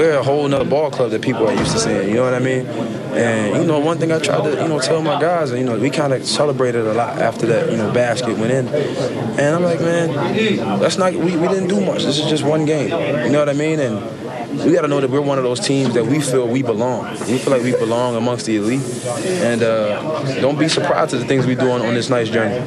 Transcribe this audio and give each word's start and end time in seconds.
we're 0.00 0.18
a 0.18 0.22
whole 0.22 0.48
nother 0.48 0.64
ball 0.64 0.90
club 0.90 1.10
that 1.10 1.20
people 1.20 1.46
are 1.46 1.52
used 1.52 1.72
to 1.72 1.78
seeing. 1.78 2.08
You 2.08 2.14
know 2.14 2.24
what 2.24 2.32
I 2.32 2.38
mean? 2.38 2.64
And 2.66 3.56
you 3.56 3.64
know, 3.66 3.78
one 3.80 3.98
thing 3.98 4.10
I 4.12 4.18
tried 4.18 4.44
to 4.44 4.62
you 4.62 4.66
know 4.68 4.80
tell 4.80 5.02
my 5.02 5.20
guys, 5.20 5.50
and 5.50 5.60
you 5.60 5.66
know, 5.66 5.78
we 5.78 5.90
kind 5.90 6.14
of 6.14 6.24
celebrated 6.24 6.86
a 6.86 6.94
lot 6.94 7.18
after 7.18 7.44
that 7.46 7.70
you 7.70 7.76
know 7.76 7.92
basket 7.92 8.38
went 8.38 8.50
in, 8.50 8.68
and 8.68 9.54
I'm 9.54 9.62
like, 9.62 9.80
man, 9.80 10.78
that's 10.80 10.96
not 10.96 11.12
we, 11.12 11.36
we 11.36 11.48
didn't 11.48 11.68
do 11.68 11.82
much. 11.82 12.04
This 12.04 12.18
is 12.18 12.30
just 12.30 12.44
one 12.44 12.64
game. 12.64 12.88
You 13.26 13.30
know 13.30 13.40
what 13.40 13.50
I 13.50 13.52
mean? 13.52 13.78
And 13.78 14.64
we 14.64 14.72
got 14.72 14.82
to 14.82 14.88
know 14.88 15.02
that 15.02 15.10
we're 15.10 15.20
one 15.20 15.36
of 15.36 15.44
those 15.44 15.60
teams 15.60 15.92
that 15.92 16.06
we 16.06 16.20
feel 16.20 16.48
we 16.48 16.62
belong. 16.62 17.10
We 17.28 17.36
feel 17.36 17.52
like 17.52 17.62
we 17.62 17.72
belong 17.72 18.16
amongst 18.16 18.46
the 18.46 18.56
elite, 18.56 19.04
and 19.26 19.62
uh, 19.62 20.40
don't 20.40 20.58
be 20.58 20.68
surprised 20.68 21.12
at 21.12 21.20
the 21.20 21.26
things 21.26 21.46
we 21.46 21.56
do 21.56 21.70
on, 21.70 21.82
on 21.82 21.92
this 21.92 22.08
nice 22.08 22.30
journey. 22.30 22.58